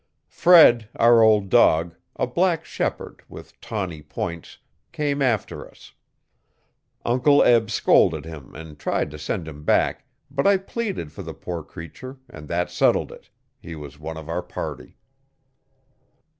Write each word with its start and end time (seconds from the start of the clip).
Fred, 0.29 0.89
our 0.95 1.21
old 1.21 1.49
dog 1.49 1.95
a 2.15 2.25
black 2.25 2.65
shepherd, 2.65 3.21
with 3.29 3.61
tawny 3.61 4.01
points 4.01 4.57
came 4.91 5.21
after 5.21 5.69
us. 5.69 5.93
Uncle 7.05 7.43
Eb 7.43 7.69
scolded 7.69 8.25
him 8.25 8.55
and 8.55 8.79
tried 8.79 9.11
to 9.11 9.19
send 9.19 9.47
him 9.47 9.63
back, 9.63 10.07
but 10.31 10.47
I 10.47 10.57
pleaded 10.57 11.11
for 11.11 11.21
the 11.21 11.35
poor 11.35 11.61
creature 11.61 12.17
and 12.27 12.47
that 12.47 12.71
settled 12.71 13.11
it, 13.11 13.29
he 13.59 13.75
was 13.75 13.99
one 13.99 14.17
of 14.17 14.27
our 14.27 14.41
party. 14.41 14.97